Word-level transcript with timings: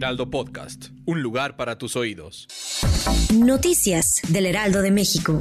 Heraldo 0.00 0.30
Podcast, 0.30 0.86
un 1.04 1.20
lugar 1.20 1.56
para 1.56 1.76
tus 1.76 1.94
oídos. 1.94 2.48
Noticias 3.34 4.22
del 4.28 4.46
Heraldo 4.46 4.80
de 4.80 4.90
México. 4.90 5.38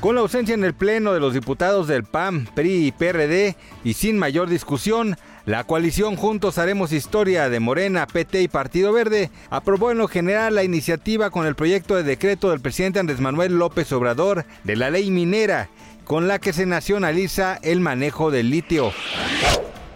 Con 0.00 0.14
la 0.14 0.20
ausencia 0.20 0.54
en 0.54 0.62
el 0.62 0.74
Pleno 0.74 1.14
de 1.14 1.20
los 1.20 1.32
diputados 1.32 1.88
del 1.88 2.04
PAN, 2.04 2.46
PRI 2.54 2.88
y 2.88 2.92
PRD 2.92 3.56
y 3.82 3.94
sin 3.94 4.18
mayor 4.18 4.50
discusión, 4.50 5.16
la 5.46 5.64
coalición 5.64 6.16
Juntos 6.16 6.58
Haremos 6.58 6.92
Historia 6.92 7.48
de 7.48 7.60
Morena, 7.60 8.06
PT 8.06 8.42
y 8.42 8.48
Partido 8.48 8.92
Verde 8.92 9.30
aprobó 9.48 9.90
en 9.90 9.96
lo 9.96 10.06
general 10.06 10.54
la 10.54 10.62
iniciativa 10.62 11.30
con 11.30 11.46
el 11.46 11.54
proyecto 11.54 11.96
de 11.96 12.02
decreto 12.02 12.50
del 12.50 12.60
presidente 12.60 12.98
Andrés 12.98 13.20
Manuel 13.20 13.56
López 13.56 13.90
Obrador 13.92 14.44
de 14.64 14.76
la 14.76 14.90
ley 14.90 15.10
minera, 15.10 15.70
con 16.04 16.28
la 16.28 16.38
que 16.38 16.52
se 16.52 16.66
nacionaliza 16.66 17.58
el 17.62 17.80
manejo 17.80 18.30
del 18.30 18.50
litio. 18.50 18.92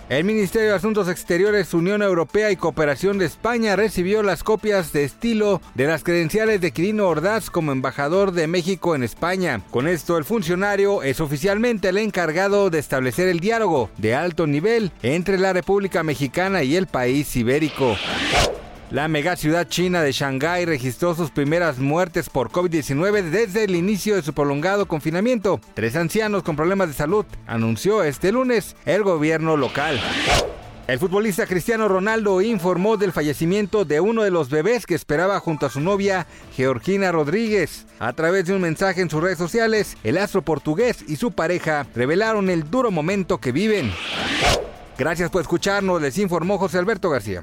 El 0.09 0.23
Ministerio 0.23 0.69
de 0.69 0.77
Asuntos 0.77 1.09
Exteriores, 1.09 1.75
Unión 1.75 2.01
Europea 2.01 2.53
y 2.53 2.57
Cooperación 2.57 3.19
de 3.19 3.25
España 3.25 3.75
recibió 3.75 4.23
las 4.23 4.45
copias 4.45 4.93
de 4.93 5.03
estilo 5.03 5.61
de 5.75 5.89
las 5.89 6.05
credenciales 6.05 6.61
de 6.61 6.71
Quirino 6.71 7.09
Ordaz 7.09 7.51
como 7.51 7.73
embajador 7.73 8.31
de 8.31 8.47
México 8.47 8.95
en 8.95 9.03
España. 9.03 9.63
Con 9.73 9.89
esto, 9.89 10.17
el 10.17 10.25
funcionario 10.25 11.03
es 11.03 11.21
oficialmente 11.21 11.89
el 11.89 11.99
encargado 11.99 12.71
de 12.71 12.79
establecer 12.79 13.27
el 13.27 13.41
diálogo 13.41 13.91
de 13.99 14.15
alto 14.15 14.47
nivel 14.47 14.93
entre 15.03 15.39
la 15.39 15.53
República 15.53 16.05
Mexicana 16.05 16.63
y 16.63 16.77
el 16.77 16.87
país 16.87 17.35
ibérico. 17.35 17.97
La 18.91 19.09
megaciudad 19.09 19.67
china 19.67 20.01
de 20.03 20.13
Shanghái 20.13 20.65
registró 20.65 21.17
sus 21.17 21.33
primeras 21.33 21.79
muertes 21.79 22.31
por 22.31 22.51
COVID-19 22.51 23.31
desde 23.31 23.65
el 23.65 23.75
inicio 23.75 24.15
de 24.15 24.23
su 24.23 24.33
prolongado 24.33 24.87
confinamiento. 24.87 25.61
Tres 25.75 25.97
ancianos 25.97 26.45
con 26.45 26.55
problemas 26.55 26.87
de 26.87 26.95
salud, 26.95 27.27
anunció 27.49 28.05
este 28.05 28.31
lunes 28.31 28.77
el 28.85 29.03
gobierno 29.03 29.57
local. 29.57 30.01
El 30.87 31.01
futbolista 31.01 31.47
Cristiano 31.47 31.89
Ronaldo 31.89 32.41
informó 32.43 32.97
del 32.97 33.11
fallecimiento 33.11 33.85
de 33.85 33.99
uno 33.99 34.23
de 34.23 34.31
los 34.31 34.51
bebés 34.51 34.87
que 34.87 34.95
esperaba 34.95 35.41
junto 35.41 35.67
a 35.67 35.71
su 35.71 35.81
novia 35.81 36.29
Georgina 36.55 37.11
Rodríguez. 37.11 37.87
A 37.99 38.13
través 38.13 38.47
de 38.47 38.55
un 38.55 38.61
mensaje 38.61 39.01
en 39.01 39.11
sus 39.11 39.21
redes 39.21 39.39
sociales, 39.39 39.97
el 40.05 40.17
astro 40.17 40.43
portugués 40.43 41.05
y 41.09 41.17
su 41.17 41.33
pareja 41.33 41.89
revelaron 41.97 42.51
el 42.51 42.71
duro 42.71 42.93
momento 42.93 43.39
que 43.39 43.51
viven. 43.51 43.93
Gracias 44.97 45.29
por 45.29 45.43
escucharnos, 45.43 46.01
les 46.01 46.17
informó 46.19 46.57
José 46.57 46.79
Alberto 46.79 47.11
García. 47.11 47.43